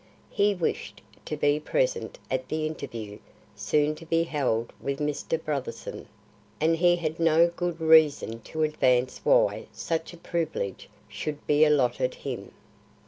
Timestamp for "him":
12.15-12.51